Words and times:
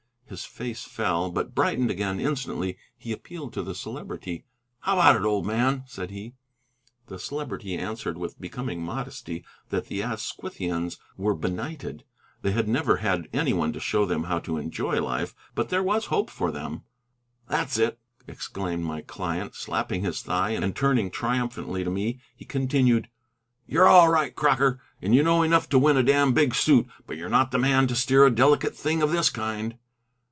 His 0.31 0.45
face 0.45 0.85
fell, 0.85 1.29
but 1.29 1.53
brightened 1.53 1.91
again 1.91 2.17
instantly. 2.21 2.77
He 2.97 3.11
appealed 3.11 3.51
to 3.51 3.61
the 3.61 3.75
Celebrity. 3.75 4.45
"How 4.79 4.93
about 4.93 5.17
it, 5.17 5.23
old 5.25 5.45
man?" 5.45 5.83
said 5.87 6.09
he. 6.09 6.35
The 7.07 7.19
Celebrity 7.19 7.77
answered, 7.77 8.17
with 8.17 8.39
becoming 8.39 8.81
modesty, 8.81 9.43
that 9.71 9.87
the 9.87 9.99
Asquithians 10.01 10.97
were 11.17 11.35
benighted. 11.35 12.05
They 12.43 12.51
had 12.53 12.69
never 12.69 12.95
had 12.95 13.27
any 13.33 13.51
one 13.51 13.73
to 13.73 13.81
show 13.81 14.05
them 14.05 14.23
how 14.23 14.39
to 14.39 14.55
enjoy 14.57 15.01
life. 15.01 15.35
But 15.53 15.67
there 15.67 15.83
was 15.83 16.05
hope 16.05 16.29
for 16.29 16.49
them. 16.49 16.83
"That's 17.49 17.77
it," 17.77 17.99
exclaimed 18.25 18.85
my 18.85 19.01
client, 19.01 19.53
slapping 19.53 20.01
his 20.01 20.21
thigh, 20.21 20.51
and 20.51 20.73
turning 20.73 21.11
triumphantly 21.11 21.83
to 21.83 21.89
me, 21.91 22.21
he 22.37 22.45
continued, 22.45 23.09
"You're 23.67 23.85
all 23.89 24.07
right, 24.07 24.33
Crocker, 24.33 24.79
and 25.01 25.11
know 25.13 25.41
enough 25.43 25.67
to 25.67 25.77
win 25.77 25.97
a 25.97 26.03
damned 26.03 26.35
big 26.35 26.55
suit, 26.55 26.87
but 27.05 27.17
you're 27.17 27.27
not 27.27 27.51
the 27.51 27.59
man 27.59 27.85
to 27.87 27.95
steer 27.97 28.25
a 28.25 28.31
delicate 28.31 28.77
thing 28.77 29.01
of 29.01 29.11
this 29.11 29.29
kind." 29.29 29.75